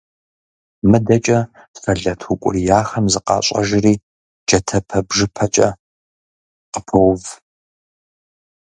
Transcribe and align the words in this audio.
МыдэкӀэ 0.89 1.39
сэлэт 1.81 2.21
укӀурияхэм 2.31 3.05
зыкъащӀэжри 3.13 3.93
джатэпэ-бжыпэкӀэ 4.47 5.69
къыпоув. 6.71 7.25